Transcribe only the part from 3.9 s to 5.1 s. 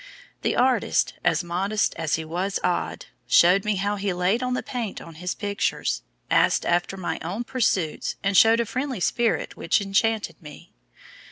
he laid on the paint